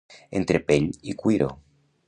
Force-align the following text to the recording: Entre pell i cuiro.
Entre 0.39 0.61
pell 0.71 0.89
i 1.13 1.17
cuiro. 1.21 1.51